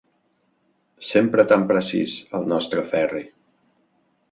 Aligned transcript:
Sempre 1.09 1.45
tan 1.51 1.67
precís, 1.73 2.17
el 2.41 2.51
nostre 2.55 2.89
Ferri. 2.95 3.25